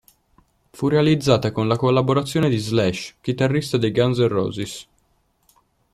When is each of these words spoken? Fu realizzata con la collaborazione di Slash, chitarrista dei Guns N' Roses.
Fu 0.71 0.87
realizzata 0.87 1.51
con 1.51 1.67
la 1.67 1.75
collaborazione 1.77 2.49
di 2.49 2.57
Slash, 2.57 3.17
chitarrista 3.21 3.77
dei 3.77 3.91
Guns 3.91 4.17
N' 4.17 4.27
Roses. 4.29 4.87